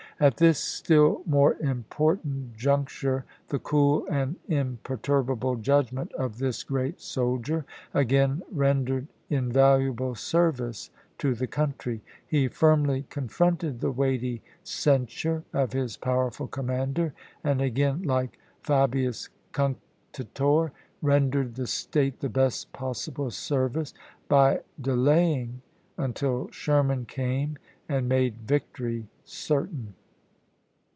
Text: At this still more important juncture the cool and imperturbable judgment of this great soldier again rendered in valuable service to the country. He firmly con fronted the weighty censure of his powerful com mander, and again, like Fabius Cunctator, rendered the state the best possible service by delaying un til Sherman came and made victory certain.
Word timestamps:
At 0.19 0.37
this 0.37 0.59
still 0.59 1.23
more 1.25 1.55
important 1.55 2.55
juncture 2.55 3.25
the 3.47 3.57
cool 3.57 4.05
and 4.07 4.35
imperturbable 4.47 5.55
judgment 5.55 6.13
of 6.13 6.37
this 6.37 6.63
great 6.63 7.01
soldier 7.01 7.65
again 7.91 8.43
rendered 8.51 9.07
in 9.31 9.51
valuable 9.51 10.13
service 10.13 10.91
to 11.17 11.33
the 11.33 11.47
country. 11.47 12.03
He 12.23 12.47
firmly 12.49 13.07
con 13.09 13.29
fronted 13.29 13.79
the 13.79 13.89
weighty 13.89 14.43
censure 14.63 15.43
of 15.53 15.73
his 15.73 15.97
powerful 15.97 16.45
com 16.45 16.67
mander, 16.67 17.15
and 17.43 17.59
again, 17.59 18.03
like 18.03 18.37
Fabius 18.61 19.29
Cunctator, 19.53 20.69
rendered 21.01 21.55
the 21.55 21.65
state 21.65 22.19
the 22.19 22.29
best 22.29 22.71
possible 22.73 23.31
service 23.31 23.91
by 24.29 24.59
delaying 24.79 25.63
un 25.97 26.13
til 26.13 26.47
Sherman 26.51 27.05
came 27.07 27.57
and 27.89 28.07
made 28.07 28.37
victory 28.43 29.07
certain. 29.23 29.95